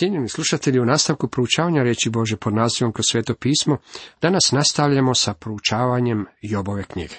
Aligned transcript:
Cijenjeni 0.00 0.28
slušatelji, 0.28 0.80
u 0.80 0.84
nastavku 0.84 1.28
proučavanja 1.28 1.82
reći 1.82 2.10
Bože 2.10 2.36
pod 2.36 2.54
nazivom 2.54 2.92
kroz 2.92 3.04
sveto 3.10 3.34
pismo, 3.34 3.78
danas 4.22 4.52
nastavljamo 4.52 5.14
sa 5.14 5.34
proučavanjem 5.34 6.26
Jobove 6.42 6.84
knjige. 6.84 7.14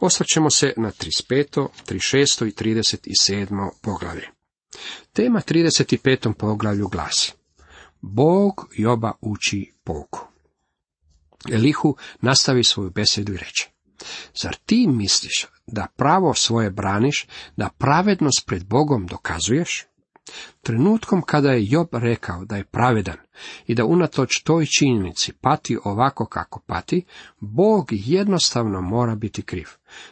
Osvrćemo 0.00 0.50
se 0.50 0.74
na 0.76 0.90
35., 0.90 1.68
36. 1.88 2.46
i 2.46 2.50
37. 2.50 3.68
poglavlje. 3.82 4.28
Tema 5.12 5.40
35. 5.40 6.32
poglavlju 6.32 6.88
glasi 6.88 7.32
Bog 8.00 8.68
Joba 8.76 9.12
uči 9.20 9.72
pouku. 9.84 10.26
Elihu 11.52 11.96
nastavi 12.20 12.64
svoju 12.64 12.90
besedu 12.90 13.32
i 13.32 13.36
reče 13.36 13.70
Zar 14.42 14.56
ti 14.66 14.86
misliš 14.86 15.46
da 15.66 15.86
pravo 15.96 16.34
svoje 16.34 16.70
braniš, 16.70 17.26
da 17.56 17.68
pravednost 17.78 18.46
pred 18.46 18.64
Bogom 18.64 19.06
dokazuješ? 19.06 19.86
Trenutkom 20.62 21.22
kada 21.22 21.52
je 21.52 21.66
Job 21.66 21.88
rekao 21.92 22.44
da 22.44 22.56
je 22.56 22.64
pravedan 22.64 23.16
i 23.66 23.74
da 23.74 23.84
unatoč 23.84 24.42
toj 24.42 24.66
činjenici 24.78 25.32
pati 25.32 25.78
ovako 25.84 26.26
kako 26.26 26.60
pati, 26.66 27.04
Bog 27.40 27.88
jednostavno 27.90 28.80
mora 28.80 29.14
biti 29.14 29.42
kriv. 29.42 29.68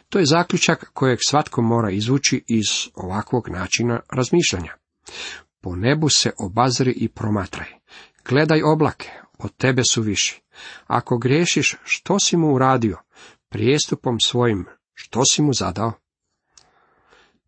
To 0.09 0.19
je 0.19 0.25
zaključak 0.25 0.91
kojeg 0.93 1.19
svatko 1.27 1.61
mora 1.61 1.91
izvući 1.91 2.43
iz 2.47 2.65
ovakvog 2.95 3.49
načina 3.49 3.99
razmišljanja. 4.11 4.73
Po 5.61 5.75
nebu 5.75 6.09
se 6.09 6.31
obazri 6.37 6.91
i 6.91 7.09
promatraj. 7.09 7.67
Gledaj 8.29 8.63
oblake, 8.63 9.09
od 9.37 9.55
tebe 9.57 9.81
su 9.91 10.01
viši. 10.01 10.41
Ako 10.87 11.17
griješiš, 11.17 11.75
što 11.83 12.19
si 12.19 12.37
mu 12.37 12.53
uradio? 12.53 12.97
Prijestupom 13.49 14.19
svojim, 14.19 14.65
što 14.93 15.25
si 15.25 15.41
mu 15.41 15.53
zadao? 15.53 15.93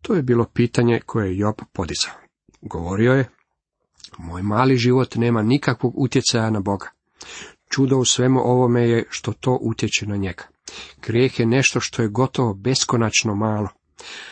To 0.02 0.14
je 0.14 0.22
bilo 0.22 0.44
pitanje 0.44 1.00
koje 1.06 1.28
je 1.28 1.38
Job 1.38 1.54
podizao. 1.72 2.23
Govorio 2.64 3.12
je, 3.12 3.28
moj 4.18 4.42
mali 4.42 4.76
život 4.76 5.14
nema 5.14 5.42
nikakvog 5.42 5.92
utjecaja 5.96 6.50
na 6.50 6.60
Boga. 6.60 6.90
Čudo 7.70 7.96
u 7.96 8.04
svemu 8.04 8.40
ovome 8.40 8.88
je 8.88 9.04
što 9.10 9.32
to 9.32 9.58
utječe 9.60 10.06
na 10.06 10.16
njega. 10.16 10.44
Grijeh 11.02 11.40
je 11.40 11.46
nešto 11.46 11.80
što 11.80 12.02
je 12.02 12.08
gotovo 12.08 12.54
beskonačno 12.54 13.34
malo. 13.34 13.68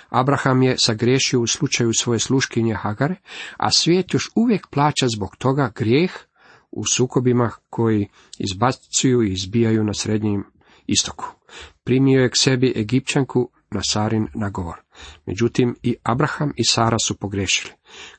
Abraham 0.08 0.62
je 0.62 0.78
sagriješio 0.78 1.40
u 1.40 1.46
slučaju 1.46 1.92
svoje 1.94 2.18
sluškinje 2.18 2.74
Hagare, 2.74 3.16
a 3.56 3.70
svijet 3.70 4.14
još 4.14 4.30
uvijek 4.34 4.66
plaća 4.66 5.06
zbog 5.08 5.36
toga 5.36 5.72
grijeh 5.74 6.12
u 6.70 6.82
sukobima 6.86 7.50
koji 7.70 8.08
izbacuju 8.38 9.22
i 9.22 9.32
izbijaju 9.32 9.84
na 9.84 9.94
srednjem 9.94 10.44
istoku. 10.86 11.24
Primio 11.84 12.22
je 12.22 12.30
k 12.30 12.36
sebi 12.36 12.72
Egipćanku 12.76 13.50
na 13.74 13.80
Sarin 13.82 14.28
nagovor. 14.34 14.80
Međutim, 15.26 15.76
i 15.82 15.96
Abraham 16.02 16.52
i 16.56 16.64
Sara 16.64 16.96
su 16.98 17.16
pogrešili. 17.16 17.72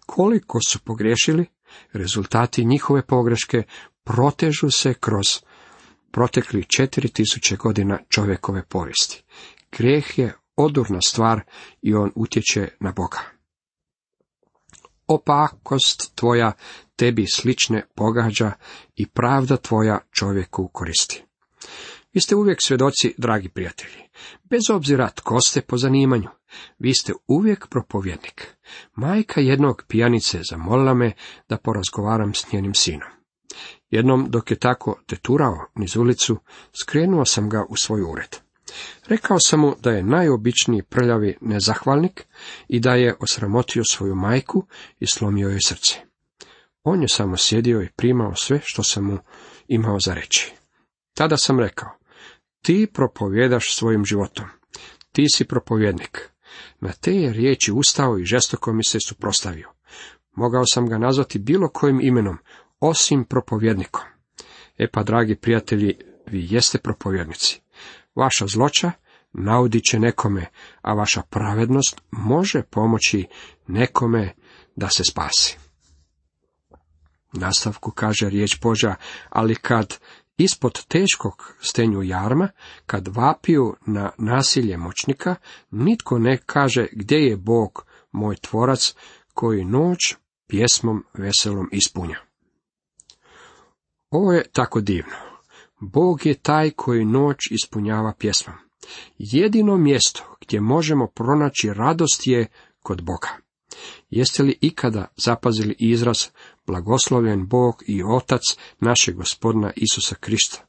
Koliko 0.06 0.60
su 0.68 0.80
pogriješili, 0.80 1.46
rezultati 1.94 2.66
njihove 2.66 3.06
pogreške 3.06 3.64
protežu 4.04 4.70
se 4.72 4.94
kroz 4.94 5.28
protekli 6.12 6.66
četiri 6.78 7.08
tisuće 7.08 7.56
godina 7.56 8.00
čovjekove 8.10 8.66
povijesti. 8.66 9.24
Grijeh 9.72 10.20
je 10.20 10.36
odurna 10.56 11.00
stvar 11.02 11.42
i 11.82 11.94
on 11.94 12.12
utječe 12.16 12.68
na 12.80 12.92
Boga. 12.92 13.20
Opakost 15.08 16.16
tvoja 16.16 16.52
tebi 16.96 17.26
slične 17.34 17.86
pogađa 17.96 18.52
i 18.96 19.08
pravda 19.08 19.58
tvoja 19.58 20.00
čovjeku 20.12 20.68
koristi. 20.68 21.24
Vi 22.14 22.22
ste 22.22 22.36
uvijek 22.36 22.62
svjedoci, 22.62 23.14
dragi 23.18 23.50
prijatelji. 23.50 24.04
Bez 24.44 24.62
obzira 24.74 25.10
tko 25.10 25.42
ste 25.42 25.62
po 25.62 25.78
zanimanju, 25.78 26.30
vi 26.80 26.94
ste 26.94 27.14
uvijek 27.28 27.68
propovjednik. 27.68 28.48
Majka 28.96 29.42
jednog 29.42 29.84
pijanice 29.88 30.40
zamolila 30.50 30.94
me 30.94 31.12
da 31.50 31.58
porazgovaram 31.58 32.34
s 32.34 32.52
njenim 32.52 32.74
sinom. 32.74 33.10
Jednom 33.90 34.28
dok 34.30 34.52
je 34.52 34.60
tako 34.60 35.00
teturao 35.06 35.58
niz 35.76 35.96
ulicu, 35.96 36.38
skrenuo 36.82 37.26
sam 37.26 37.50
ga 37.50 37.66
u 37.70 37.76
svoj 37.76 38.02
ured. 38.02 38.36
Rekao 39.08 39.38
sam 39.40 39.60
mu 39.60 39.76
da 39.82 39.92
je 39.92 40.04
najobičniji 40.04 40.84
prljavi 40.84 41.38
nezahvalnik 41.42 42.26
i 42.68 42.80
da 42.80 42.94
je 42.94 43.16
osramotio 43.20 43.84
svoju 43.84 44.16
majku 44.16 44.66
i 45.00 45.08
slomio 45.08 45.50
joj 45.50 45.62
srce. 45.68 45.96
On 46.84 47.02
je 47.02 47.08
samo 47.08 47.38
sjedio 47.38 47.82
i 47.82 47.90
primao 47.96 48.36
sve 48.36 48.60
što 48.64 48.84
sam 48.84 49.04
mu 49.04 49.18
imao 49.68 50.00
za 50.00 50.14
reći. 50.14 50.54
Tada 51.14 51.38
sam 51.38 51.60
rekao, 51.60 51.90
ti 52.64 52.88
propovjedaš 52.94 53.76
svojim 53.76 54.06
životom. 54.06 54.46
Ti 55.12 55.26
si 55.36 55.46
propovjednik. 55.46 56.30
Na 56.80 56.92
te 56.92 57.12
je 57.12 57.34
riječi 57.34 57.72
ustao 57.72 58.18
i 58.18 58.26
žestoko 58.26 58.74
mi 58.74 58.84
se 58.84 58.98
suprostavio. 59.08 59.70
Mogao 60.32 60.66
sam 60.66 60.90
ga 60.90 60.98
nazvati 60.98 61.40
bilo 61.40 61.70
kojim 61.70 62.02
imenom, 62.02 62.38
osim 62.80 63.26
propovjednikom. 63.26 64.04
E 64.78 64.88
pa, 64.92 65.04
dragi 65.04 65.36
prijatelji, 65.36 65.98
vi 66.28 66.48
jeste 66.50 66.78
propovjednici. 66.78 67.62
Vaša 68.16 68.48
zloća 68.48 68.92
naudit 69.34 69.84
će 69.84 70.00
nekome, 70.00 70.46
a 70.82 70.94
vaša 70.94 71.22
pravednost 71.22 72.02
može 72.12 72.64
pomoći 72.64 73.28
nekome 73.68 74.34
da 74.76 74.90
se 74.90 75.04
spasi. 75.04 75.58
Nastavku 77.34 77.92
kaže 77.92 78.30
riječ 78.30 78.60
Boža, 78.62 78.96
ali 79.30 79.56
kad 79.56 80.00
ispod 80.38 80.86
teškog 80.88 81.56
stenju 81.60 82.04
jarma, 82.04 82.50
kad 82.86 83.08
vapiju 83.08 83.76
na 83.86 84.12
nasilje 84.18 84.78
moćnika, 84.78 85.36
nitko 85.72 86.20
ne 86.20 86.38
kaže 86.46 86.88
gdje 86.92 87.18
je 87.18 87.38
Bog, 87.38 87.86
moj 88.12 88.36
tvorac, 88.36 88.96
koji 89.34 89.66
noć 89.66 90.16
pjesmom 90.48 91.04
veselom 91.14 91.70
ispunja. 91.72 92.18
Ovo 94.10 94.32
je 94.34 94.44
tako 94.52 94.82
divno. 94.82 95.16
Bog 95.80 96.26
je 96.26 96.34
taj 96.34 96.72
koji 96.72 97.06
noć 97.06 97.38
ispunjava 97.52 98.14
pjesmom. 98.20 98.56
Jedino 99.18 99.78
mjesto 99.78 100.36
gdje 100.42 100.62
možemo 100.62 101.08
pronaći 101.08 101.74
radost 101.74 102.28
je 102.28 102.48
kod 102.82 103.02
Boga. 103.02 103.30
Jeste 104.10 104.44
li 104.44 104.58
ikada 104.62 105.08
zapazili 105.16 105.76
izraz 105.80 106.18
blagoslovljen 106.68 107.48
Bog 107.48 107.84
i 107.88 108.04
Otac 108.04 108.42
našeg 108.80 109.16
gospodina 109.16 109.72
Isusa 109.76 110.16
Krista? 110.16 110.66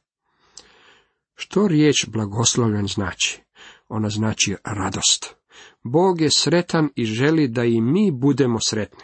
Što 1.35 1.67
riječ 1.67 2.05
blagoslovljen 2.07 2.87
znači? 2.87 3.41
Ona 3.87 4.09
znači 4.09 4.55
radost. 4.63 5.35
Bog 5.83 6.21
je 6.21 6.29
sretan 6.31 6.89
i 6.95 7.05
želi 7.05 7.47
da 7.47 7.63
i 7.63 7.81
mi 7.81 8.11
budemo 8.11 8.59
sretni. 8.59 9.03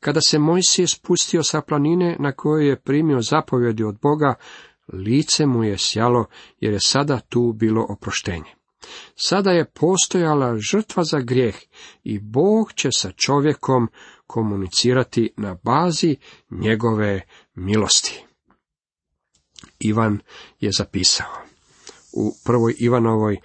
Kada 0.00 0.20
se 0.20 0.38
Mojsije 0.38 0.86
spustio 0.86 1.42
sa 1.42 1.60
planine 1.60 2.16
na 2.20 2.32
kojoj 2.32 2.68
je 2.68 2.80
primio 2.80 3.20
zapovjedi 3.20 3.84
od 3.84 3.98
Boga, 4.02 4.34
lice 4.92 5.46
mu 5.46 5.64
je 5.64 5.78
sjalo 5.78 6.26
jer 6.60 6.72
je 6.72 6.80
sada 6.80 7.20
tu 7.20 7.52
bilo 7.52 7.86
oproštenje. 7.88 8.54
Sada 9.16 9.50
je 9.50 9.70
postojala 9.70 10.56
žrtva 10.56 11.04
za 11.04 11.20
grijeh 11.20 11.56
i 12.04 12.18
Bog 12.18 12.72
će 12.72 12.88
sa 12.96 13.10
čovjekom 13.10 13.88
komunicirati 14.32 15.32
na 15.36 15.56
bazi 15.62 16.16
njegove 16.50 17.20
milosti. 17.54 18.24
Ivan 19.78 20.18
je 20.60 20.70
zapisao. 20.78 21.32
U 22.12 22.32
prvoj 22.44 22.74
Ivanovoj 22.78 23.36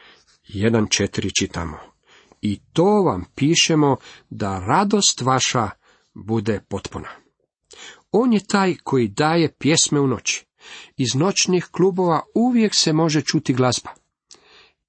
1.4 0.50 1.30
čitamo. 1.40 1.78
I 2.42 2.60
to 2.74 2.84
vam 2.84 3.26
pišemo 3.36 3.98
da 4.30 4.60
radost 4.60 5.22
vaša 5.22 5.70
bude 6.14 6.60
potpuna. 6.70 7.10
On 8.12 8.34
je 8.34 8.48
taj 8.48 8.76
koji 8.84 9.08
daje 9.08 9.54
pjesme 9.60 10.00
u 10.00 10.08
noći. 10.08 10.46
Iz 10.98 11.16
noćnih 11.16 11.68
klubova 11.72 12.22
uvijek 12.36 12.76
se 12.76 12.94
može 12.94 13.22
čuti 13.22 13.54
glazba. 13.54 13.90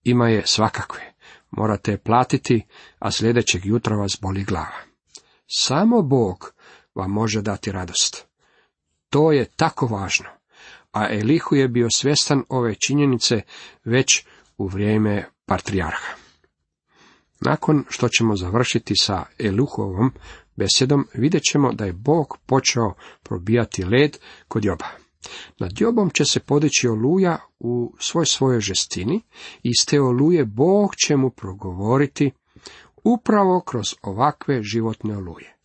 Ima 0.03 0.29
je 0.29 0.47
svakakve. 0.47 1.15
Morate 1.51 1.91
je 1.91 1.99
platiti, 1.99 2.67
a 2.99 3.11
sljedećeg 3.11 3.67
jutra 3.67 3.97
vas 3.97 4.19
boli 4.23 4.45
glava. 4.45 4.88
Samo 5.51 6.03
Bog 6.03 6.53
vam 6.95 7.11
može 7.11 7.43
dati 7.43 7.73
radost. 7.73 8.27
To 9.11 9.33
je 9.33 9.45
tako 9.57 9.87
važno. 9.87 10.27
A 10.93 11.09
Elihu 11.11 11.55
je 11.55 11.69
bio 11.69 11.89
svjestan 11.95 12.43
ove 12.49 12.75
činjenice 12.75 13.41
već 13.85 14.25
u 14.59 14.67
vrijeme 14.67 15.29
patrijarha. 15.47 16.15
Nakon 17.41 17.85
što 17.89 18.09
ćemo 18.09 18.37
završiti 18.37 18.95
sa 18.97 19.25
Eluhovom 19.39 20.13
besedom, 20.57 21.09
vidjet 21.15 21.43
ćemo 21.43 21.73
da 21.73 21.85
je 21.85 21.93
Bog 21.93 22.39
počeo 22.47 22.95
probijati 23.23 23.85
led 23.85 24.19
kod 24.49 24.65
Joba. 24.65 24.87
Nad 25.59 25.71
Jobom 25.77 26.11
će 26.11 26.25
se 26.25 26.41
podići 26.41 26.89
oluja 26.89 27.39
u 27.59 27.95
svoj 27.99 28.27
svojoj 28.27 28.61
žestini 28.61 29.17
i 29.63 29.69
iz 29.69 29.87
te 29.87 30.01
oluje 30.01 30.45
Bog 30.45 30.97
će 30.97 31.17
mu 31.17 31.31
progovoriti 31.31 32.31
upravo 33.05 33.61
kroz 33.61 33.95
ovakve 34.03 34.63
životne 34.63 35.17
oluje. 35.17 35.57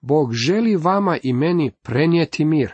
Bog 0.00 0.32
želi 0.32 0.76
vama 0.76 1.18
i 1.22 1.32
meni 1.32 1.70
prenijeti 1.82 2.44
mir. 2.44 2.72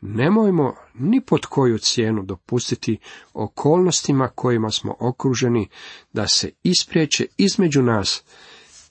Nemojmo 0.00 0.74
ni 0.94 1.20
pod 1.20 1.46
koju 1.46 1.78
cijenu 1.78 2.22
dopustiti 2.22 2.98
okolnostima 3.32 4.28
kojima 4.28 4.70
smo 4.70 4.96
okruženi 5.00 5.68
da 6.12 6.28
se 6.28 6.50
ispriječe 6.62 7.26
između 7.36 7.82
nas 7.82 8.24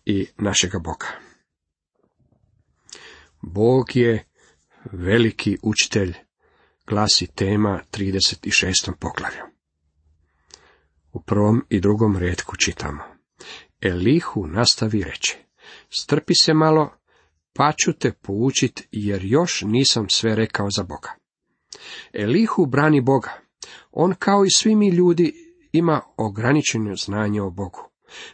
i 0.05 0.27
našega 0.37 0.79
Boga. 0.79 1.07
Bog 3.41 3.95
je 3.95 4.25
veliki 4.91 5.57
učitelj, 5.63 6.13
glasi 6.87 7.27
tema 7.27 7.81
36. 7.91 8.93
poglavlju. 8.99 9.43
U 11.13 11.21
prvom 11.21 11.65
i 11.69 11.79
drugom 11.79 12.17
redku 12.17 12.55
čitamo. 12.57 13.03
Elihu 13.83 14.47
nastavi 14.47 15.03
reći, 15.03 15.37
strpi 15.89 16.33
se 16.35 16.53
malo, 16.53 16.89
pa 17.53 17.73
ću 17.77 17.93
te 17.93 18.11
poučit, 18.11 18.87
jer 18.91 19.25
još 19.25 19.61
nisam 19.61 20.09
sve 20.09 20.35
rekao 20.35 20.67
za 20.77 20.83
Boga. 20.83 21.09
Elihu 22.13 22.65
brani 22.65 23.01
Boga. 23.01 23.31
On 23.91 24.15
kao 24.19 24.45
i 24.45 24.51
svi 24.55 24.75
mi 24.75 24.89
ljudi 24.89 25.33
ima 25.71 26.01
ograničeno 26.17 26.95
znanje 26.95 27.41
o 27.41 27.49
Bogu. 27.49 27.89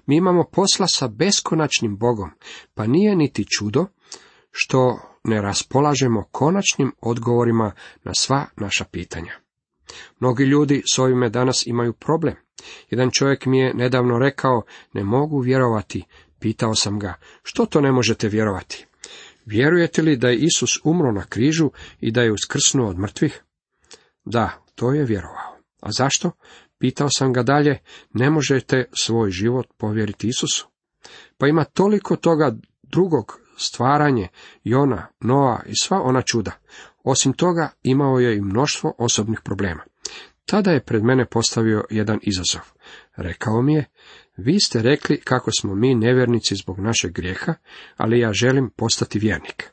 Mi 0.06 0.16
imamo 0.16 0.44
posla 0.44 0.88
sa 0.88 1.08
beskonačnim 1.08 1.98
Bogom, 1.98 2.30
pa 2.74 2.88
nije 2.88 3.16
niti 3.16 3.46
čudo 3.58 3.86
što 4.52 5.00
ne 5.24 5.42
raspolažemo 5.42 6.24
konačnim 6.32 6.92
odgovorima 7.02 7.72
na 8.04 8.12
sva 8.14 8.46
naša 8.58 8.84
pitanja. 8.84 9.49
Mnogi 10.20 10.44
ljudi 10.44 10.84
s 10.94 11.00
ovime 11.00 11.30
danas 11.30 11.68
imaju 11.68 11.94
problem. 11.94 12.36
Jedan 12.90 13.12
čovjek 13.12 13.46
mi 13.46 13.60
je 13.60 13.74
nedavno 13.74 14.20
rekao, 14.20 14.62
ne 14.94 15.04
mogu 15.04 15.40
vjerovati. 15.40 16.04
Pitao 16.40 16.76
sam 16.76 17.00
ga, 17.00 17.14
što 17.44 17.66
to 17.66 17.82
ne 17.82 17.92
možete 17.92 18.28
vjerovati? 18.28 18.86
Vjerujete 19.46 20.02
li 20.02 20.18
da 20.18 20.30
je 20.30 20.38
Isus 20.38 20.80
umro 20.84 21.12
na 21.12 21.26
križu 21.26 21.72
i 22.00 22.12
da 22.12 22.22
je 22.22 22.32
uskrsnuo 22.32 22.90
od 22.90 23.00
mrtvih? 23.00 23.44
Da, 24.26 24.64
to 24.76 24.94
je 24.94 25.06
vjerovao. 25.06 25.58
A 25.82 25.92
zašto? 25.92 26.32
Pitao 26.80 27.08
sam 27.18 27.34
ga 27.34 27.44
dalje, 27.44 27.78
ne 28.14 28.30
možete 28.30 28.86
svoj 28.94 29.32
život 29.32 29.68
povjeriti 29.78 30.28
Isusu? 30.28 30.68
Pa 31.38 31.48
ima 31.48 31.64
toliko 31.64 32.16
toga 32.16 32.56
drugog 32.84 33.40
stvaranje, 33.58 34.28
Jona, 34.64 35.08
Noa 35.20 35.62
i 35.66 35.74
sva 35.82 36.02
ona 36.02 36.22
čuda. 36.22 36.52
Osim 37.04 37.34
toga 37.34 37.70
imao 37.84 38.20
je 38.20 38.38
i 38.38 38.42
mnoštvo 38.42 38.94
osobnih 38.98 39.40
problema. 39.44 39.84
Tada 40.46 40.72
je 40.72 40.84
pred 40.84 41.04
mene 41.04 41.26
postavio 41.26 41.86
jedan 41.90 42.20
izazov. 42.22 42.62
Rekao 43.16 43.62
mi 43.62 43.74
je, 43.74 43.86
vi 44.38 44.60
ste 44.60 44.82
rekli 44.82 45.22
kako 45.22 45.52
smo 45.60 45.76
mi 45.76 45.96
nevjernici 45.96 46.56
zbog 46.56 46.80
našeg 46.80 47.12
grijeha, 47.12 47.54
ali 47.98 48.20
ja 48.20 48.34
želim 48.34 48.70
postati 48.76 49.20
vjernik. 49.20 49.70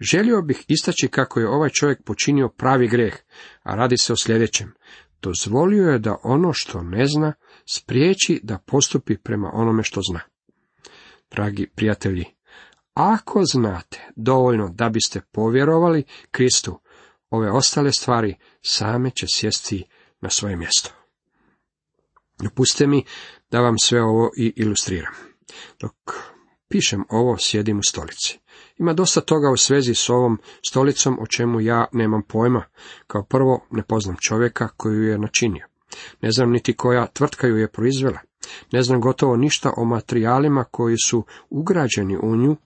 Želio 0.00 0.42
bih 0.42 0.64
istaći 0.68 1.08
kako 1.08 1.40
je 1.40 1.48
ovaj 1.48 1.70
čovjek 1.70 2.02
počinio 2.04 2.48
pravi 2.48 2.88
greh, 2.88 3.14
a 3.62 3.74
radi 3.74 3.98
se 3.98 4.12
o 4.12 4.16
sljedećem. 4.16 4.74
Dozvolio 5.22 5.88
je 5.88 5.98
da 5.98 6.16
ono 6.22 6.52
što 6.52 6.82
ne 6.82 7.06
zna 7.06 7.32
spriječi 7.66 8.40
da 8.42 8.58
postupi 8.58 9.16
prema 9.16 9.50
onome 9.54 9.82
što 9.82 10.00
zna. 10.10 10.20
Dragi 11.30 11.66
prijatelji, 11.74 12.24
ako 12.98 13.44
znate 13.52 14.00
dovoljno 14.16 14.68
da 14.68 14.88
biste 14.88 15.20
povjerovali 15.32 16.04
Kristu, 16.30 16.80
ove 17.30 17.50
ostale 17.50 17.92
stvari 17.92 18.36
same 18.62 19.10
će 19.10 19.26
sjesti 19.28 19.84
na 20.20 20.30
svoje 20.30 20.56
mjesto. 20.56 20.90
Dopustite 22.42 22.86
mi 22.86 23.04
da 23.50 23.60
vam 23.60 23.78
sve 23.78 24.02
ovo 24.02 24.30
i 24.36 24.52
ilustriram. 24.56 25.12
Dok 25.80 25.94
pišem 26.68 27.04
ovo, 27.08 27.36
sjedim 27.38 27.78
u 27.78 27.82
stolici. 27.82 28.38
Ima 28.78 28.92
dosta 28.92 29.20
toga 29.20 29.50
u 29.50 29.56
svezi 29.56 29.94
s 29.94 30.08
ovom 30.08 30.38
stolicom 30.68 31.18
o 31.20 31.26
čemu 31.26 31.60
ja 31.60 31.86
nemam 31.92 32.22
pojma. 32.22 32.64
Kao 33.06 33.22
prvo, 33.24 33.66
ne 33.70 33.82
poznam 33.82 34.16
čovjeka 34.20 34.68
koji 34.68 34.96
ju 34.96 35.02
je 35.02 35.18
načinio. 35.18 35.66
Ne 36.20 36.30
znam 36.30 36.50
niti 36.50 36.76
koja 36.76 37.06
tvrtka 37.06 37.46
ju 37.46 37.56
je 37.56 37.72
proizvela. 37.72 38.18
Ne 38.72 38.82
znam 38.82 39.00
gotovo 39.00 39.36
ništa 39.36 39.72
o 39.76 39.84
materijalima 39.84 40.64
koji 40.64 40.96
su 40.98 41.24
ugrađeni 41.50 42.18
u 42.22 42.36
nju, 42.36 42.56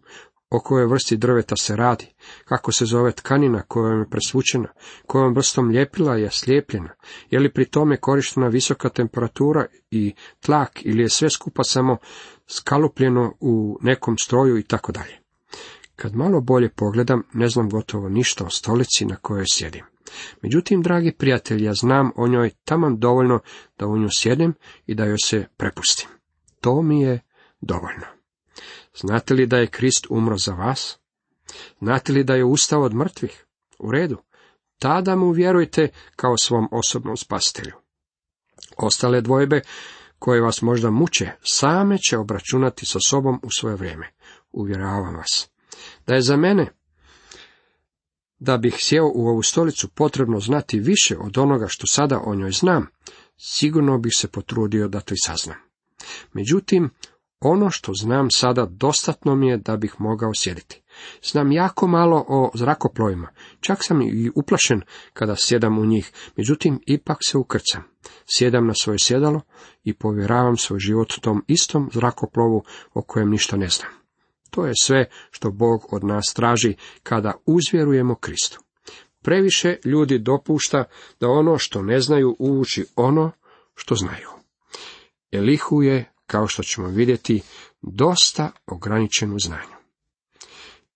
o 0.53 0.61
kojoj 0.61 0.87
vrsti 0.87 1.17
drveta 1.17 1.57
se 1.57 1.77
radi, 1.77 2.07
kako 2.45 2.73
se 2.73 2.85
zove 2.85 3.13
tkanina 3.13 3.63
kojom 3.63 4.01
je 4.01 4.09
presvučena, 4.11 4.69
kojom 5.07 5.35
vrstom 5.35 5.71
ljepila 5.71 6.17
je 6.17 6.31
slijepljena, 6.31 6.91
je 7.31 7.41
li 7.41 7.53
pri 7.53 7.65
tome 7.65 7.97
korištena 7.97 8.49
visoka 8.49 8.89
temperatura 8.89 9.67
i 9.91 10.15
tlak 10.41 10.71
ili 10.83 11.03
je 11.03 11.09
sve 11.09 11.31
skupa 11.31 11.63
samo 11.65 11.97
skalupljeno 12.47 13.35
u 13.41 13.79
nekom 13.83 14.19
stroju 14.19 14.59
i 14.59 14.63
tako 14.63 14.93
dalje. 14.93 15.19
Kad 15.97 16.15
malo 16.15 16.41
bolje 16.41 16.69
pogledam, 16.69 17.23
ne 17.33 17.49
znam 17.49 17.71
gotovo 17.71 18.09
ništa 18.09 18.45
o 18.45 18.51
stolici 18.51 19.05
na 19.05 19.17
kojoj 19.17 19.45
sjedim. 19.53 19.92
Međutim, 20.43 20.83
dragi 20.83 21.13
prijatelji, 21.13 21.65
ja 21.65 21.75
znam 21.75 22.11
o 22.17 22.29
njoj 22.29 22.51
taman 22.65 22.99
dovoljno 22.99 23.41
da 23.79 23.87
u 23.87 23.99
nju 23.99 24.09
sjedim 24.11 24.55
i 24.87 24.95
da 24.95 25.05
joj 25.05 25.19
se 25.25 25.47
prepustim. 25.57 26.09
To 26.61 26.83
mi 26.83 27.03
je 27.03 27.21
dovoljno. 27.61 28.07
Znate 28.95 29.35
li 29.35 29.47
da 29.47 29.57
je 29.57 29.67
Krist 29.67 30.07
umro 30.11 30.37
za 30.37 30.53
vas? 30.53 30.99
Znate 31.79 32.13
li 32.13 32.25
da 32.25 32.35
je 32.35 32.45
ustao 32.45 32.83
od 32.83 32.95
mrtvih? 32.95 33.47
U 33.79 33.91
redu. 33.91 34.17
Tada 34.79 35.17
mu 35.17 35.31
vjerujte 35.31 35.89
kao 36.17 36.37
svom 36.37 36.69
osobnom 36.73 37.17
spasitelju. 37.17 37.73
Ostale 38.77 39.21
dvojbe 39.21 39.61
koje 40.19 40.41
vas 40.41 40.63
možda 40.63 40.91
muče, 40.91 41.31
same 41.43 41.99
će 41.99 42.19
obračunati 42.19 42.87
sa 42.87 42.99
sobom 43.07 43.41
u 43.43 43.51
svoje 43.51 43.77
vrijeme. 43.77 44.11
Uvjeravam 44.53 45.17
vas. 45.17 45.51
Da 46.07 46.15
je 46.15 46.23
za 46.23 46.37
mene 46.37 46.71
da 48.43 48.57
bih 48.57 48.75
sjeo 48.79 49.07
u 49.15 49.29
ovu 49.29 49.43
stolicu 49.43 49.89
potrebno 49.89 50.41
znati 50.41 50.81
više 50.81 51.17
od 51.19 51.39
onoga 51.39 51.67
što 51.69 51.87
sada 51.87 52.21
o 52.25 52.35
njoj 52.35 52.51
znam, 52.51 52.87
sigurno 53.37 53.99
bih 53.99 54.13
se 54.17 54.29
potrudio 54.29 54.89
da 54.89 55.01
to 55.01 55.15
i 55.15 55.23
saznam. 55.27 55.57
Međutim, 56.33 56.91
ono 57.41 57.71
što 57.71 57.93
znam 57.95 58.31
sada 58.31 58.67
dostatno 58.67 59.35
mi 59.35 59.49
je 59.49 59.57
da 59.57 59.77
bih 59.77 59.95
mogao 59.99 60.31
sjediti. 60.35 60.83
Znam 61.23 61.53
jako 61.53 61.87
malo 61.87 62.25
o 62.29 62.51
zrakoplovima, 62.55 63.29
čak 63.61 63.79
sam 63.81 64.03
i 64.03 64.31
uplašen 64.35 64.81
kada 65.13 65.35
sjedam 65.37 65.79
u 65.79 65.87
njih, 65.87 66.13
međutim 66.37 66.81
ipak 66.87 67.19
se 67.27 67.39
ukrcam. 67.39 67.83
Sjedam 68.37 68.67
na 68.67 68.75
svoje 68.75 68.99
sjedalo 68.99 69.41
i 69.85 69.95
povjeravam 69.95 70.57
svoj 70.57 70.79
život 70.79 71.13
tom 71.21 71.45
istom 71.47 71.91
zrakoplovu 71.93 72.65
o 72.95 73.03
kojem 73.03 73.31
ništa 73.31 73.57
ne 73.57 73.69
znam. 73.69 74.02
To 74.53 74.67
je 74.67 74.73
sve 74.83 75.09
što 75.31 75.51
Bog 75.51 75.87
od 75.93 76.05
nas 76.05 76.25
traži 76.35 76.75
kada 77.03 77.33
uzvjerujemo 77.47 78.15
Kristu. 78.15 78.61
Previše 79.23 79.77
ljudi 79.85 80.19
dopušta 80.19 80.85
da 81.21 81.29
ono 81.29 81.59
što 81.59 81.83
ne 81.83 82.01
znaju 82.01 82.37
uvuči 82.39 82.87
ono 82.97 83.31
što 83.75 83.95
znaju. 83.95 84.29
Elihu 85.31 85.83
je, 85.83 86.13
kao 86.27 86.47
što 86.47 86.63
ćemo 86.63 86.89
vidjeti, 86.89 87.43
dosta 87.83 88.51
ograničen 88.67 89.33
u 89.33 89.39
znanju. 89.39 89.77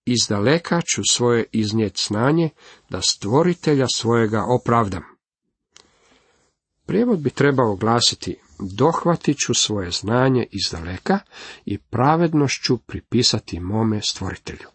Iz 0.05 0.19
daleka 0.29 0.81
ću 0.95 1.03
svoje 1.11 1.45
iznijet 1.53 1.99
znanje, 2.09 2.51
da 2.91 3.01
stvoritelja 3.01 3.87
svojega 3.95 4.45
opravdam. 4.49 5.03
Prijevod 6.87 7.19
bi 7.19 7.31
trebao 7.31 7.77
glasiti, 7.77 8.39
dohvatit 8.59 9.37
ću 9.39 9.55
svoje 9.55 9.91
znanje 9.91 10.47
iz 10.51 10.73
daleka 10.73 11.19
i 11.65 11.79
pravednošću 11.79 12.79
pripisati 12.79 13.61
mome 13.61 14.03
stvoritelju. 14.03 14.69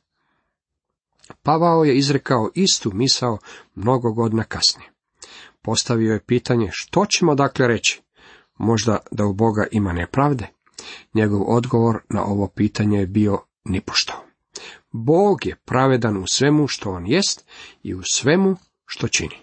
Pavao 1.44 1.84
je 1.84 1.98
izrekao 1.98 2.50
istu 2.56 2.92
misao 2.94 3.38
mnogo 3.76 4.12
godina 4.12 4.44
kasnije. 4.44 4.92
Postavio 5.62 6.14
je 6.14 6.24
pitanje 6.26 6.70
što 6.72 7.06
ćemo 7.06 7.36
dakle 7.36 7.68
reći? 7.68 8.02
Možda 8.58 8.98
da 9.12 9.26
u 9.26 9.34
Boga 9.34 9.68
ima 9.72 9.94
nepravde? 9.94 10.48
Njegov 11.14 11.42
odgovor 11.48 12.02
na 12.10 12.24
ovo 12.24 12.48
pitanje 12.48 13.00
je 13.00 13.08
bio 13.08 13.40
nipošto. 13.66 14.14
Bog 14.92 15.46
je 15.46 15.56
pravedan 15.66 16.18
u 16.18 16.28
svemu 16.28 16.68
što 16.68 16.92
on 16.92 17.08
jest 17.08 17.46
i 17.84 17.96
u 17.96 18.02
svemu 18.04 18.56
što 18.86 19.08
čini. 19.08 19.36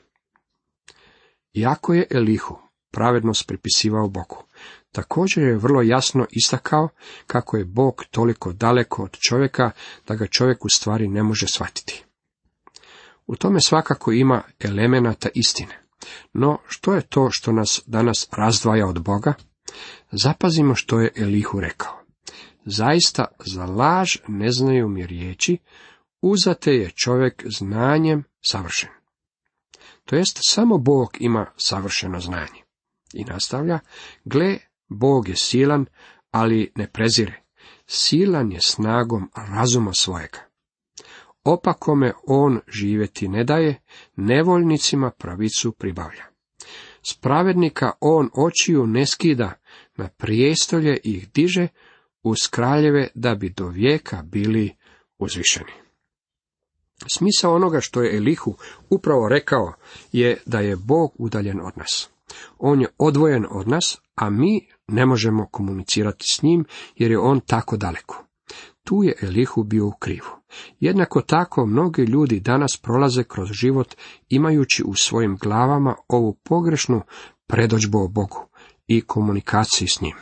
Iako 1.53 1.95
je 1.95 2.07
Elihu 2.11 2.68
pravednost 2.91 3.47
pripisivao 3.47 4.09
Bogu, 4.09 4.45
također 4.93 5.43
je 5.43 5.57
vrlo 5.57 5.83
jasno 5.83 6.27
istakao 6.31 6.89
kako 7.27 7.57
je 7.57 7.65
Bog 7.65 8.05
toliko 8.11 8.53
daleko 8.53 9.03
od 9.03 9.17
čovjeka 9.29 9.71
da 10.07 10.15
ga 10.15 10.27
čovjek 10.27 10.65
u 10.65 10.69
stvari 10.69 11.09
ne 11.09 11.23
može 11.23 11.47
shvatiti. 11.47 12.05
U 13.27 13.37
tome 13.37 13.61
svakako 13.61 14.13
ima 14.13 14.43
elemenata 14.61 15.29
istine. 15.35 15.83
No, 16.33 16.59
što 16.69 16.95
je 16.95 17.03
to 17.03 17.29
što 17.31 17.53
nas 17.53 17.83
danas 17.87 18.29
razdvaja 18.33 18.87
od 18.87 19.03
Boga? 19.03 19.35
Zapazimo 20.13 20.75
što 20.75 21.01
je 21.01 21.13
Elihu 21.17 21.61
rekao. 21.61 21.99
Zaista 22.65 23.25
za 23.47 23.65
laž 23.65 24.17
ne 24.29 24.53
znaju 24.53 24.89
mi 24.89 25.07
riječi, 25.07 25.59
uzate 26.23 26.75
je 26.75 26.91
čovjek 26.91 27.45
znanjem 27.47 28.25
savršen. 28.41 28.91
To 30.05 30.17
jest, 30.17 30.39
samo 30.41 30.79
Bog 30.79 31.17
ima 31.21 31.47
savršeno 31.57 32.21
znanje. 32.21 32.68
I 33.15 33.25
nastavlja, 33.25 33.79
gle, 34.25 34.59
Bog 34.89 35.29
je 35.29 35.37
silan, 35.37 35.87
ali 36.31 36.73
ne 36.77 36.89
prezire. 36.93 37.43
Silan 37.87 38.53
je 38.53 38.61
snagom 38.61 39.31
razuma 39.35 39.93
svojega. 39.93 40.39
Opakome 41.45 42.13
on 42.27 42.61
živjeti 42.69 43.29
ne 43.29 43.45
daje, 43.45 43.81
nevoljnicima 44.17 45.11
pravicu 45.11 45.73
pribavlja. 45.73 46.25
Spravednika 47.11 47.93
on 48.01 48.31
očiju 48.35 48.87
ne 48.87 49.07
skida, 49.07 49.53
na 49.97 50.09
prijestolje 50.09 51.01
ih 51.05 51.33
diže, 51.33 51.69
uz 52.23 52.39
kraljeve 52.51 53.09
da 53.15 53.35
bi 53.35 53.51
do 53.51 53.69
vijeka 53.69 54.23
bili 54.23 54.77
uzvišeni. 55.19 55.73
Smisao 57.13 57.55
onoga 57.55 57.81
što 57.81 58.03
je 58.03 58.17
Elihu 58.17 58.55
upravo 58.91 59.29
rekao 59.29 59.73
je 60.13 60.39
da 60.47 60.61
je 60.61 60.77
Bog 60.77 61.13
udaljen 61.19 61.61
od 61.61 61.73
nas. 61.77 62.11
On 62.59 62.81
je 62.81 62.89
odvojen 62.99 63.47
od 63.51 63.69
nas, 63.69 63.99
a 64.15 64.31
mi 64.31 64.69
ne 64.89 65.07
možemo 65.07 65.47
komunicirati 65.51 66.25
s 66.29 66.43
njim 66.43 66.65
jer 66.97 67.11
je 67.11 67.19
on 67.19 67.41
tako 67.41 67.77
daleko. 67.77 68.25
Tu 68.85 69.03
je 69.03 69.15
Elihu 69.23 69.63
bio 69.63 69.87
u 69.87 69.93
krivu. 69.99 70.29
Jednako 70.81 71.21
tako 71.21 71.67
mnogi 71.67 72.03
ljudi 72.03 72.41
danas 72.41 72.77
prolaze 72.83 73.25
kroz 73.25 73.49
život 73.53 73.95
imajući 74.29 74.85
u 74.87 74.95
svojim 74.95 75.37
glavama 75.37 75.95
ovu 76.09 76.39
pogrešnu 76.45 77.03
predođbu 77.47 77.99
o 77.99 78.09
Bogu 78.09 78.49
i 78.87 79.01
komunikaciji 79.01 79.89
s 79.89 80.01
njim. 80.01 80.17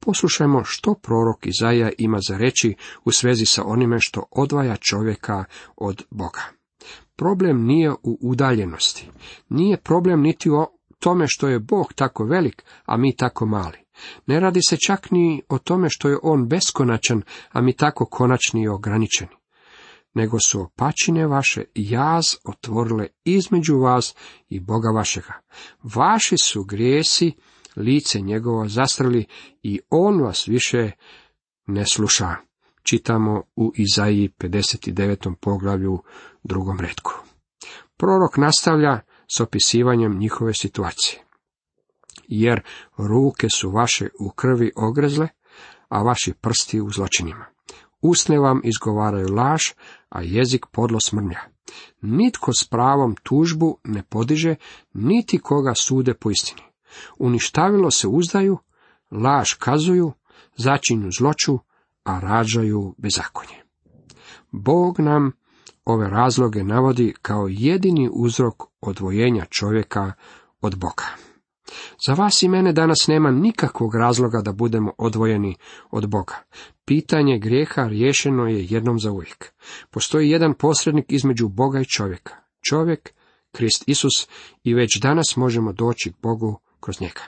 Poslušajmo 0.00 0.64
što 0.64 0.94
prorok 0.94 1.46
Izaja 1.46 1.90
ima 1.98 2.18
za 2.28 2.36
reći 2.36 2.74
u 3.04 3.10
svezi 3.12 3.46
sa 3.46 3.62
onime 3.64 3.96
što 4.00 4.24
odvaja 4.30 4.76
čovjeka 4.76 5.44
od 5.76 6.04
Boga. 6.10 6.42
Problem 7.16 7.64
nije 7.64 7.90
u 7.90 8.18
udaljenosti. 8.20 9.10
Nije 9.48 9.76
problem 9.76 10.20
niti 10.20 10.50
o 10.50 10.77
tome 10.98 11.24
što 11.28 11.48
je 11.48 11.58
Bog 11.58 11.92
tako 11.92 12.24
velik, 12.24 12.64
a 12.84 12.96
mi 12.96 13.16
tako 13.16 13.46
mali. 13.46 13.78
Ne 14.26 14.40
radi 14.40 14.60
se 14.68 14.76
čak 14.76 15.10
ni 15.10 15.42
o 15.48 15.58
tome 15.58 15.88
što 15.90 16.08
je 16.08 16.18
on 16.22 16.48
beskonačan, 16.48 17.22
a 17.50 17.60
mi 17.60 17.72
tako 17.72 18.06
konačni 18.06 18.62
i 18.62 18.68
ograničeni. 18.68 19.30
Nego 20.14 20.40
su 20.40 20.60
opačine 20.60 21.26
vaše 21.26 21.64
jaz 21.74 22.24
otvorile 22.44 23.06
između 23.24 23.78
vas 23.78 24.14
i 24.48 24.60
Boga 24.60 24.88
vašega. 24.96 25.34
Vaši 25.82 26.38
su 26.38 26.64
grijesi 26.64 27.32
lice 27.76 28.20
njegovo 28.20 28.68
zastrli 28.68 29.26
i 29.62 29.80
on 29.90 30.20
vas 30.20 30.48
više 30.48 30.90
ne 31.66 31.86
sluša. 31.86 32.34
Čitamo 32.82 33.42
u 33.56 33.72
Izaiji 33.76 34.30
59. 34.38 35.34
poglavlju 35.40 36.02
drugom 36.42 36.80
redku. 36.80 37.12
Prorok 37.96 38.36
nastavlja 38.36 39.00
s 39.36 39.40
opisivanjem 39.40 40.18
njihove 40.18 40.54
situacije. 40.54 41.24
Jer 42.28 42.62
ruke 42.96 43.46
su 43.54 43.70
vaše 43.70 44.08
u 44.20 44.30
krvi 44.30 44.72
ogrezle, 44.76 45.28
a 45.88 46.02
vaši 46.02 46.32
prsti 46.32 46.80
u 46.80 46.90
zločinima. 46.90 47.44
Usne 48.00 48.38
vam 48.38 48.60
izgovaraju 48.64 49.34
laž, 49.34 49.62
a 50.08 50.22
jezik 50.22 50.66
podlo 50.72 51.00
smrnja. 51.00 51.40
Nitko 52.00 52.52
s 52.60 52.68
pravom 52.68 53.16
tužbu 53.22 53.78
ne 53.84 54.02
podiže, 54.02 54.54
niti 54.94 55.38
koga 55.38 55.74
sude 55.74 56.14
po 56.14 56.30
istini. 56.30 56.62
Uništavilo 57.18 57.90
se 57.90 58.08
uzdaju, 58.08 58.58
laž 59.10 59.54
kazuju, 59.54 60.12
začinju 60.56 61.10
zloču, 61.18 61.58
a 62.04 62.20
rađaju 62.20 62.94
bezakonje. 62.98 63.64
Bog 64.50 65.00
nam 65.00 65.32
ove 65.88 66.10
razloge 66.10 66.64
navodi 66.64 67.14
kao 67.22 67.48
jedini 67.50 68.10
uzrok 68.12 68.54
odvojenja 68.80 69.44
čovjeka 69.50 70.12
od 70.60 70.78
Boga. 70.78 71.04
Za 72.06 72.14
vas 72.14 72.42
i 72.42 72.48
mene 72.48 72.72
danas 72.72 73.06
nema 73.08 73.30
nikakvog 73.30 73.94
razloga 73.94 74.40
da 74.42 74.52
budemo 74.52 74.92
odvojeni 74.98 75.56
od 75.90 76.08
Boga. 76.08 76.34
Pitanje 76.84 77.38
grijeha 77.38 77.86
riješeno 77.86 78.46
je 78.46 78.66
jednom 78.70 78.98
za 78.98 79.10
uvijek. 79.10 79.52
Postoji 79.90 80.30
jedan 80.30 80.54
posrednik 80.54 81.04
između 81.08 81.48
Boga 81.48 81.80
i 81.80 81.84
čovjeka. 81.84 82.34
Čovjek, 82.68 83.12
Krist 83.52 83.84
Isus, 83.86 84.28
i 84.64 84.74
već 84.74 84.98
danas 85.02 85.36
možemo 85.36 85.72
doći 85.72 86.12
k 86.12 86.16
Bogu 86.22 86.58
kroz 86.80 87.00
njega. 87.00 87.22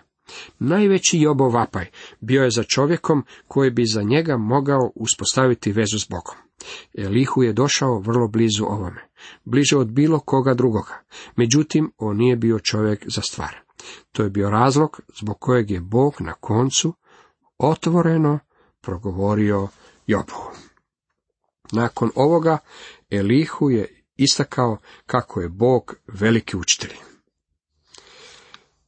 Najveći 0.59 1.21
Jobov 1.21 1.55
vapaj 1.55 1.87
bio 2.21 2.43
je 2.43 2.51
za 2.51 2.65
čovjekom 2.65 3.25
koji 3.49 3.71
bi 3.71 3.85
za 3.85 4.03
njega 4.03 4.37
mogao 4.37 4.91
uspostaviti 4.95 5.73
vezu 5.73 5.99
s 5.99 6.09
Bogom. 6.09 6.50
Elihu 6.99 7.43
je 7.43 7.53
došao 7.53 7.99
vrlo 7.99 8.29
blizu 8.29 8.65
ovome, 8.65 9.09
bliže 9.45 9.77
od 9.77 9.87
bilo 9.87 10.21
koga 10.21 10.55
drugoga, 10.55 11.01
međutim 11.37 11.93
on 11.99 12.17
nije 12.17 12.37
bio 12.37 12.59
čovjek 12.59 13.05
za 13.07 13.23
stvar. 13.23 13.57
To 14.13 14.23
je 14.23 14.31
bio 14.31 14.51
razlog 14.51 15.01
zbog 15.19 15.39
kojeg 15.41 15.71
je 15.71 15.81
Bog 15.81 16.15
na 16.21 16.33
koncu 16.33 16.95
otvoreno 17.59 18.39
progovorio 18.81 19.69
Jobu. 20.07 20.51
Nakon 21.73 22.11
ovoga 22.15 22.59
Elihu 23.11 23.71
je 23.71 24.05
istakao 24.17 24.79
kako 25.07 25.41
je 25.41 25.49
Bog 25.49 25.95
veliki 26.07 26.57
učitelj. 26.57 26.95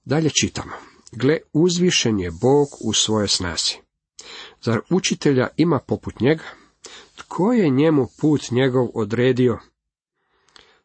Dalje 0.05 0.31
čitamo. 0.31 0.73
Gle, 1.13 1.39
uzvišen 1.53 2.21
je 2.21 2.31
Bog 2.31 2.69
u 2.81 2.93
svoje 2.93 3.29
snasi. 3.29 3.81
Zar 4.63 4.81
učitelja 4.91 5.49
ima 5.57 5.79
poput 5.79 6.21
njega? 6.21 6.45
Tko 7.33 7.53
je 7.53 7.71
njemu 7.71 8.09
put 8.21 8.51
njegov 8.51 8.89
odredio? 8.95 9.59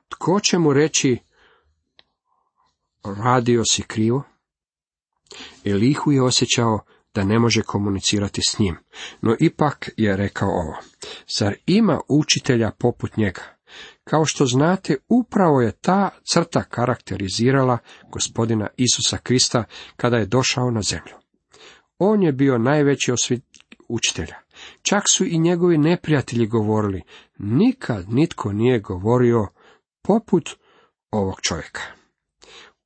Tko 0.10 0.40
će 0.40 0.58
mu 0.58 0.74
reći, 0.74 1.18
radio 3.04 3.64
si 3.72 3.84
krivo? 3.84 4.24
Elihu 5.66 6.12
je 6.12 6.24
osjećao 6.24 6.80
da 7.14 7.24
ne 7.24 7.40
može 7.40 7.62
komunicirati 7.62 8.42
s 8.50 8.60
njim, 8.60 8.78
no 9.22 9.36
ipak 9.40 9.90
je 9.98 10.18
rekao 10.18 10.50
ovo. 10.50 10.78
Zar 11.38 11.56
ima 11.66 12.00
učitelja 12.10 12.72
poput 12.80 13.18
njega? 13.18 13.42
Kao 14.04 14.26
što 14.26 14.46
znate, 14.46 14.98
upravo 15.10 15.62
je 15.62 15.72
ta 15.72 16.10
crta 16.34 16.64
karakterizirala 16.64 17.78
gospodina 18.12 18.68
Isusa 18.78 19.18
Krista 19.18 19.64
kada 19.96 20.18
je 20.18 20.26
došao 20.26 20.72
na 20.72 20.82
zemlju. 20.82 21.14
On 21.98 22.24
je 22.24 22.32
bio 22.32 22.58
najveći 22.58 23.12
od 23.12 23.18
učitelja. 23.90 24.47
Čak 24.82 25.04
su 25.10 25.26
i 25.26 25.38
njegovi 25.38 25.78
neprijatelji 25.78 26.48
govorili, 26.48 27.02
nikad 27.38 28.10
nitko 28.10 28.54
nije 28.54 28.80
govorio 28.80 29.48
poput 30.02 30.50
ovog 31.12 31.42
čovjeka. 31.42 31.82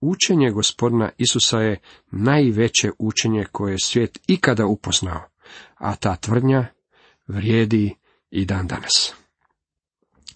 Učenje 0.02 0.52
gospodina 0.52 1.10
Isusa 1.18 1.58
je 1.58 1.80
najveće 2.12 2.92
učenje 3.00 3.46
koje 3.52 3.72
je 3.72 3.78
svijet 3.84 4.20
ikada 4.28 4.66
upoznao, 4.66 5.22
a 5.76 5.96
ta 5.96 6.16
tvrdnja 6.16 6.68
vrijedi 7.28 7.96
i 8.32 8.46
dan 8.46 8.68
danas. 8.68 9.14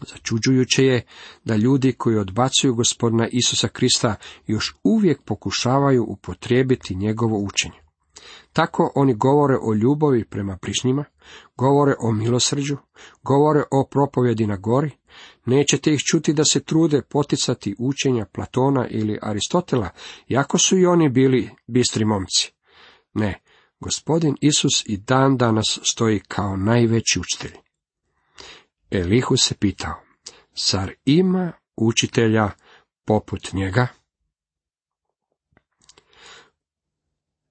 Začuđujuće 0.08 0.86
je 0.86 1.02
da 1.44 1.56
ljudi 1.56 1.94
koji 1.94 2.18
odbacuju 2.18 2.76
gospodina 2.76 3.28
Isusa 3.32 3.68
Krista 3.68 4.16
još 4.48 4.76
uvijek 4.84 5.22
pokušavaju 5.22 6.04
upotrijebiti 6.04 6.96
njegovo 6.96 7.38
učenje. 7.40 7.85
Tako 8.54 8.92
oni 8.96 9.14
govore 9.14 9.58
o 9.62 9.74
ljubavi 9.74 10.26
prema 10.26 10.58
bližnjima, 10.62 11.06
govore 11.58 11.94
o 12.00 12.12
milosrđu, 12.12 12.78
govore 13.24 13.64
o 13.72 13.88
propovjedi 13.92 14.48
na 14.48 14.58
gori, 14.58 14.92
nećete 15.46 15.94
ih 15.94 16.00
čuti 16.00 16.34
da 16.34 16.46
se 16.46 16.64
trude 16.64 17.02
poticati 17.02 17.76
učenja 17.80 18.26
Platona 18.26 18.88
ili 18.88 19.20
Aristotela, 19.22 19.90
jako 20.28 20.58
su 20.58 20.78
i 20.78 20.86
oni 20.86 21.10
bili 21.10 21.50
bistri 21.68 22.06
momci. 22.06 22.52
Ne, 23.14 23.42
gospodin 23.80 24.36
Isus 24.42 24.84
i 24.86 24.98
dan 24.98 25.38
danas 25.38 25.80
stoji 25.84 26.20
kao 26.20 26.58
najveći 26.58 27.20
učitelj. 27.20 27.58
Elihu 28.92 29.38
se 29.38 29.56
pitao, 29.56 29.94
zar 30.56 30.92
ima 31.06 31.52
učitelja 31.78 32.52
poput 33.06 33.54
njega? 33.54 33.88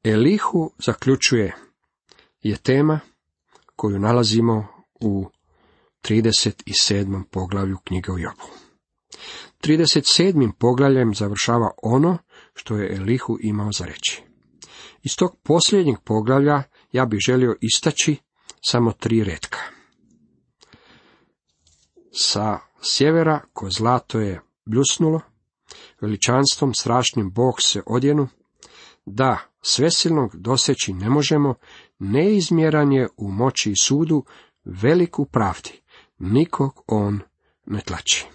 Elihu 0.05 0.71
zaključuje 0.79 1.57
je 2.43 2.57
tema 2.57 3.01
koju 3.77 3.99
nalazimo 3.99 4.67
u 5.01 5.27
37. 6.03 7.25
poglavlju 7.31 7.79
knjige 7.85 8.13
o 8.13 8.19
Jobu. 8.19 8.43
37. 9.61 10.53
poglavljem 10.59 11.15
završava 11.15 11.71
ono 11.83 12.19
što 12.55 12.77
je 12.77 12.97
Elihu 12.97 13.37
imao 13.41 13.73
za 13.79 13.85
reći. 13.85 14.23
Iz 15.03 15.17
tog 15.17 15.37
posljednjeg 15.43 15.97
poglavlja 16.05 16.63
ja 16.93 17.07
bih 17.07 17.19
želio 17.27 17.57
istaći 17.61 18.17
samo 18.61 18.93
tri 18.93 19.25
redka. 19.25 19.59
Sa 22.13 22.59
sjevera 22.83 23.41
ko 23.53 23.71
zlato 23.71 24.21
je 24.21 24.41
bljusnulo, 24.67 25.21
veličanstvom 26.01 26.75
strašnim 26.75 27.33
Bog 27.33 27.55
se 27.63 27.83
odjenu, 27.87 28.29
da 29.07 29.54
svesilnog 29.67 30.37
doseći 30.37 30.93
ne 30.93 31.11
možemo, 31.11 31.55
neizmjeran 31.99 32.93
je 32.93 33.09
u 33.17 33.31
moći 33.31 33.71
i 33.71 33.83
sudu, 33.83 34.25
veliku 34.65 35.25
pravdi, 35.25 35.81
nikog 36.19 36.83
on 36.87 37.21
ne 37.67 37.81
tlači. 37.81 38.27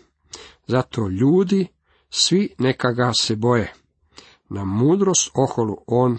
Zato 0.67 1.07
ljudi, 1.07 1.67
svi 2.09 2.55
neka 2.57 2.91
ga 2.91 3.11
se 3.13 3.35
boje, 3.35 3.73
na 4.49 4.65
mudrost 4.65 5.31
oholu 5.33 5.77
on 5.87 6.17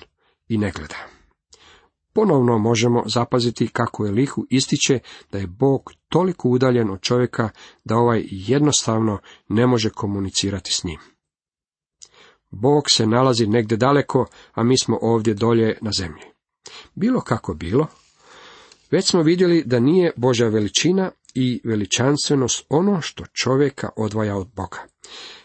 i 0.48 0.58
ne 0.58 0.70
gleda. 0.70 0.96
Ponovno 2.12 2.58
možemo 2.58 3.02
zapaziti 3.06 3.68
kako 3.68 4.06
je 4.06 4.12
lihu 4.12 4.46
ističe 4.50 4.98
da 5.32 5.38
je 5.38 5.46
Bog 5.46 5.92
toliko 6.08 6.48
udaljen 6.48 6.90
od 6.90 7.00
čovjeka 7.00 7.50
da 7.84 7.96
ovaj 7.96 8.24
jednostavno 8.30 9.18
ne 9.48 9.66
može 9.66 9.90
komunicirati 9.90 10.72
s 10.72 10.84
njim. 10.84 10.98
Bog 12.50 12.90
se 12.90 13.06
nalazi 13.06 13.46
negdje 13.46 13.76
daleko, 13.76 14.26
a 14.52 14.62
mi 14.62 14.78
smo 14.78 14.98
ovdje 15.02 15.34
dolje 15.34 15.78
na 15.80 15.90
zemlji. 15.98 16.22
Bilo 16.94 17.20
kako 17.20 17.54
bilo, 17.54 17.86
već 18.90 19.10
smo 19.10 19.22
vidjeli 19.22 19.62
da 19.66 19.80
nije 19.80 20.12
Božja 20.16 20.48
veličina 20.48 21.10
i 21.34 21.60
veličanstvenost 21.64 22.66
ono 22.68 23.00
što 23.00 23.24
čovjeka 23.32 23.88
odvaja 23.96 24.36
od 24.36 24.48
Boga, 24.56 24.78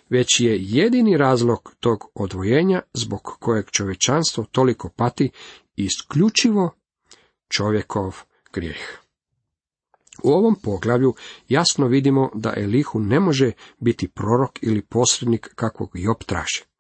već 0.10 0.40
je 0.40 0.58
jedini 0.60 1.18
razlog 1.18 1.76
tog 1.80 2.06
odvojenja 2.16 2.82
zbog 2.94 3.22
kojeg 3.40 3.66
čovječanstvo 3.72 4.46
toliko 4.52 4.90
pati 4.90 5.32
isključivo 5.76 6.72
čovjekov 7.50 8.16
grijeh. 8.54 9.00
U 10.24 10.30
ovom 10.32 10.56
poglavlju 10.64 11.14
jasno 11.50 11.88
vidimo 11.88 12.30
da 12.34 12.54
Elihu 12.58 13.00
ne 13.00 13.20
može 13.20 13.52
biti 13.80 14.08
prorok 14.08 14.60
ili 14.62 14.82
posrednik 14.82 15.50
kakvog 15.56 15.90
Job 15.94 16.18
traži. 16.26 16.75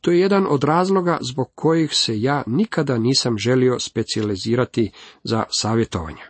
To 0.00 0.10
je 0.10 0.20
jedan 0.20 0.46
od 0.48 0.64
razloga 0.64 1.18
zbog 1.30 1.46
kojih 1.54 1.94
se 1.94 2.20
ja 2.20 2.42
nikada 2.46 2.98
nisam 2.98 3.38
želio 3.38 3.78
specijalizirati 3.78 4.90
za 5.24 5.44
savjetovanje. 5.50 6.22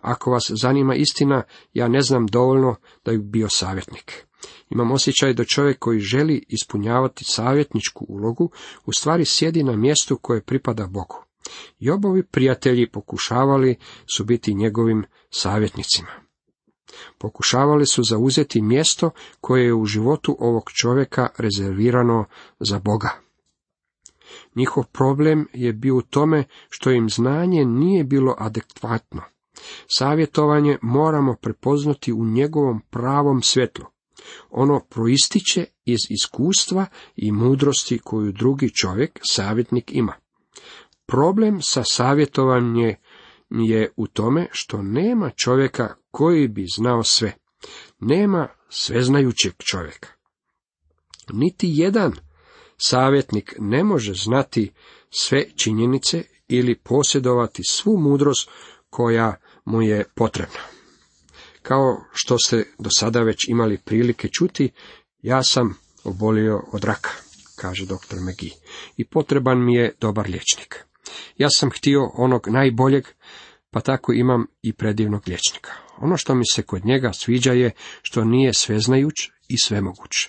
Ako 0.00 0.30
vas 0.30 0.50
zanima 0.54 0.94
istina, 0.94 1.42
ja 1.72 1.88
ne 1.88 2.02
znam 2.02 2.26
dovoljno 2.26 2.76
da 3.04 3.12
bi 3.12 3.18
bio 3.18 3.48
savjetnik. 3.48 4.26
Imam 4.70 4.92
osjećaj 4.92 5.34
da 5.34 5.44
čovjek 5.44 5.78
koji 5.78 6.00
želi 6.00 6.44
ispunjavati 6.48 7.24
savjetničku 7.24 8.06
ulogu, 8.08 8.50
u 8.86 8.92
stvari 8.92 9.24
sjedi 9.24 9.62
na 9.62 9.76
mjestu 9.76 10.18
koje 10.22 10.42
pripada 10.42 10.86
Bogu. 10.86 11.24
Jobovi 11.78 12.22
prijatelji 12.22 12.90
pokušavali 12.90 13.76
su 14.16 14.24
biti 14.24 14.54
njegovim 14.54 15.04
savjetnicima. 15.30 16.29
Pokušavali 17.18 17.86
su 17.86 18.02
zauzeti 18.02 18.62
mjesto 18.62 19.10
koje 19.40 19.64
je 19.64 19.74
u 19.74 19.84
životu 19.84 20.36
ovog 20.40 20.70
čovjeka 20.80 21.28
rezervirano 21.38 22.24
za 22.60 22.78
Boga. 22.78 23.10
Njihov 24.54 24.84
problem 24.92 25.46
je 25.52 25.72
bio 25.72 25.96
u 25.96 26.02
tome 26.02 26.44
što 26.68 26.90
im 26.90 27.10
znanje 27.10 27.64
nije 27.64 28.04
bilo 28.04 28.34
adekvatno. 28.38 29.22
Savjetovanje 29.86 30.78
moramo 30.82 31.34
prepoznati 31.42 32.12
u 32.12 32.24
njegovom 32.24 32.80
pravom 32.90 33.42
svjetlu. 33.42 33.84
Ono 34.50 34.80
proističe 34.80 35.64
iz 35.84 35.98
iskustva 36.08 36.86
i 37.16 37.32
mudrosti 37.32 37.98
koju 37.98 38.32
drugi 38.32 38.70
čovjek, 38.74 39.20
savjetnik, 39.22 39.92
ima. 39.94 40.12
Problem 41.06 41.62
sa 41.62 41.82
savjetovanjem 41.84 42.94
je 43.50 43.92
u 43.96 44.06
tome 44.06 44.48
što 44.52 44.82
nema 44.82 45.30
čovjeka 45.30 45.94
koji 46.10 46.48
bi 46.48 46.66
znao 46.76 47.02
sve. 47.02 47.32
Nema 47.98 48.48
sveznajućeg 48.68 49.52
čovjeka. 49.58 50.08
Niti 51.32 51.66
jedan 51.70 52.12
savjetnik 52.76 53.54
ne 53.58 53.84
može 53.84 54.14
znati 54.14 54.72
sve 55.10 55.44
činjenice 55.56 56.22
ili 56.48 56.78
posjedovati 56.78 57.62
svu 57.68 57.98
mudrost 57.98 58.50
koja 58.90 59.34
mu 59.64 59.82
je 59.82 60.04
potrebna. 60.14 60.60
Kao 61.62 62.04
što 62.12 62.38
ste 62.38 62.64
do 62.78 62.90
sada 62.90 63.22
već 63.22 63.48
imali 63.48 63.78
prilike 63.84 64.28
čuti, 64.28 64.70
ja 65.22 65.42
sam 65.42 65.78
obolio 66.04 66.62
od 66.72 66.84
raka, 66.84 67.10
kaže 67.56 67.86
dr. 67.86 68.16
McGee, 68.20 68.50
i 68.96 69.04
potreban 69.04 69.64
mi 69.64 69.74
je 69.74 69.94
dobar 70.00 70.28
liječnik. 70.28 70.84
Ja 71.36 71.48
sam 71.50 71.70
htio 71.70 72.10
onog 72.14 72.48
najboljeg, 72.48 73.04
pa 73.70 73.80
tako 73.80 74.12
imam 74.12 74.46
i 74.62 74.72
predivnog 74.72 75.22
liječnika. 75.26 75.72
Ono 75.98 76.16
što 76.16 76.34
mi 76.34 76.44
se 76.52 76.62
kod 76.62 76.84
njega 76.84 77.12
sviđa 77.12 77.52
je 77.52 77.70
što 78.02 78.24
nije 78.24 78.54
sveznajuć 78.54 79.14
i 79.48 79.58
svemoguć. 79.58 80.28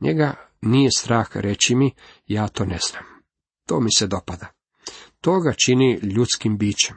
Njega 0.00 0.34
nije 0.60 0.90
strah 0.96 1.36
reći 1.36 1.74
mi, 1.74 1.94
ja 2.26 2.48
to 2.48 2.64
ne 2.64 2.78
znam. 2.90 3.04
To 3.66 3.80
mi 3.80 3.88
se 3.98 4.06
dopada. 4.06 4.46
To 5.20 5.40
ga 5.40 5.52
čini 5.52 6.00
ljudskim 6.02 6.58
bićem. 6.58 6.96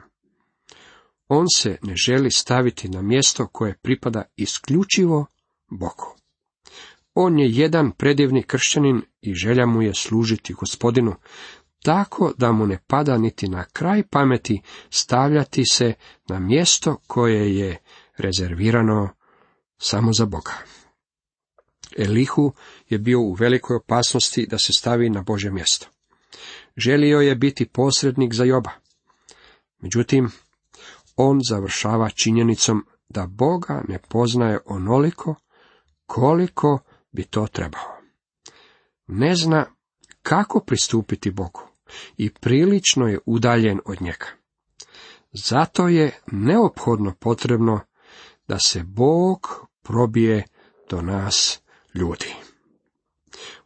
On 1.28 1.46
se 1.54 1.78
ne 1.82 1.94
želi 2.06 2.30
staviti 2.30 2.88
na 2.88 3.02
mjesto 3.02 3.46
koje 3.46 3.78
pripada 3.82 4.22
isključivo 4.36 5.26
Bogu. 5.70 6.16
On 7.14 7.38
je 7.38 7.50
jedan 7.50 7.92
predivni 7.92 8.42
kršćanin 8.42 9.02
i 9.20 9.34
želja 9.34 9.66
mu 9.66 9.82
je 9.82 9.94
služiti 9.94 10.52
gospodinu, 10.52 11.14
tako 11.82 12.32
da 12.38 12.52
mu 12.52 12.66
ne 12.66 12.78
pada 12.86 13.18
niti 13.18 13.48
na 13.48 13.64
kraj 13.64 14.02
pameti 14.02 14.62
stavljati 14.90 15.62
se 15.72 15.94
na 16.28 16.38
mjesto 16.38 16.96
koje 17.06 17.56
je 17.56 17.78
rezervirano 18.16 19.08
samo 19.78 20.12
za 20.12 20.26
Boga. 20.26 20.52
Elihu 21.98 22.52
je 22.88 22.98
bio 22.98 23.20
u 23.20 23.32
velikoj 23.32 23.76
opasnosti 23.76 24.46
da 24.46 24.58
se 24.58 24.72
stavi 24.78 25.10
na 25.10 25.22
Bože 25.22 25.50
mjesto. 25.50 25.86
Želio 26.76 27.20
je 27.20 27.34
biti 27.34 27.68
posrednik 27.68 28.34
za 28.34 28.44
Joba. 28.44 28.70
Međutim, 29.78 30.30
on 31.16 31.40
završava 31.48 32.10
činjenicom 32.10 32.86
da 33.08 33.26
Boga 33.26 33.82
ne 33.88 33.98
poznaje 34.08 34.58
onoliko 34.66 35.34
koliko 36.06 36.78
bi 37.12 37.24
to 37.24 37.46
trebao. 37.46 37.98
Ne 39.06 39.34
zna 39.34 39.66
kako 40.22 40.60
pristupiti 40.60 41.30
Bogu 41.30 41.67
i 42.16 42.30
prilično 42.30 43.08
je 43.08 43.18
udaljen 43.26 43.80
od 43.84 44.02
njega. 44.02 44.26
Zato 45.32 45.88
je 45.88 46.20
neophodno 46.32 47.14
potrebno 47.20 47.80
da 48.48 48.58
se 48.58 48.82
Bog 48.82 49.66
probije 49.82 50.44
do 50.90 51.02
nas 51.02 51.60
ljudi. 51.94 52.34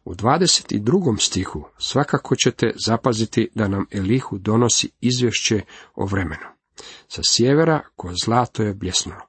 U 0.05 0.13
22. 0.13 1.19
stihu 1.19 1.65
svakako 1.77 2.35
ćete 2.35 2.73
zapaziti 2.85 3.49
da 3.55 3.67
nam 3.67 3.85
Elihu 3.91 4.37
donosi 4.37 4.89
izvješće 5.01 5.61
o 5.95 6.05
vremenu. 6.05 6.45
Sa 7.07 7.21
sjevera 7.27 7.81
ko 7.95 8.11
zlato 8.23 8.63
je 8.63 8.73
bljesnulo. 8.73 9.21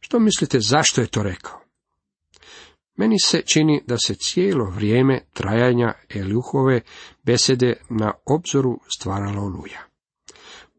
Što 0.00 0.18
mislite 0.18 0.60
zašto 0.60 1.00
je 1.00 1.06
to 1.06 1.22
rekao? 1.22 1.65
Meni 2.96 3.16
se 3.24 3.42
čini 3.42 3.82
da 3.86 3.96
se 4.06 4.14
cijelo 4.14 4.64
vrijeme 4.64 5.20
trajanja 5.32 5.92
Eliuhove 6.14 6.80
besede 7.22 7.76
na 7.90 8.12
obzoru 8.24 8.80
stvarala 8.98 9.42
oluja. 9.42 9.80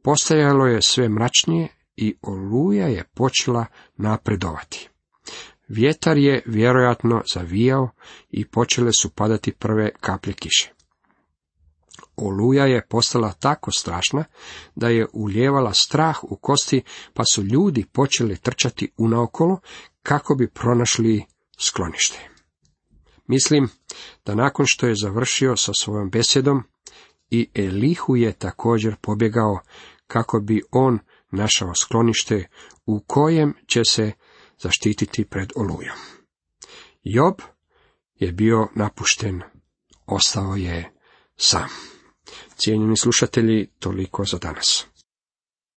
Postajalo 0.04 0.66
je 0.66 0.82
sve 0.82 1.10
mračnije 1.10 1.68
i 1.96 2.18
oluja 2.22 2.88
je 2.88 3.04
počela 3.04 3.66
napredovati. 3.98 4.90
Vjetar 5.68 6.18
je 6.18 6.44
vjerojatno 6.46 7.22
zavijao 7.34 7.90
i 8.30 8.46
počele 8.46 8.92
su 9.02 9.10
padati 9.10 9.52
prve 9.52 9.92
kaplje 10.00 10.34
kiše. 10.34 10.74
Oluja 12.16 12.66
je 12.66 12.88
postala 12.90 13.34
tako 13.34 13.72
strašna 13.72 14.24
da 14.76 14.90
je 14.90 15.08
uljevala 15.14 15.74
strah 15.74 16.24
u 16.24 16.36
kosti, 16.36 16.82
pa 17.14 17.24
su 17.34 17.44
ljudi 17.44 17.86
počeli 17.92 18.38
trčati 18.38 18.92
unaokolo 18.98 19.60
kako 20.04 20.36
bi 20.36 20.48
pronašli 20.48 21.26
sklonište. 21.58 22.30
Mislim 23.28 23.70
da 24.26 24.36
nakon 24.36 24.66
što 24.66 24.88
je 24.88 24.96
završio 25.04 25.58
sa 25.58 25.72
svojom 25.74 26.10
besjedom, 26.10 26.64
i 27.30 27.50
Elihu 27.56 28.16
je 28.16 28.34
također 28.34 28.96
pobjegao 29.02 29.60
kako 30.08 30.40
bi 30.40 30.62
on 30.72 31.00
našao 31.32 31.76
sklonište 31.76 32.48
u 32.86 33.00
kojem 33.00 33.54
će 33.68 33.82
se 33.86 34.12
zaštititi 34.60 35.26
pred 35.26 35.50
olujom. 35.56 35.98
Job 37.04 37.34
je 38.16 38.32
bio 38.32 38.68
napušten, 38.76 39.42
ostao 40.06 40.56
je 40.56 40.92
sam. 41.38 41.70
Cijenjeni 42.56 42.98
slušatelji, 42.98 43.68
toliko 43.80 44.26
za 44.26 44.38
danas. 44.38 44.88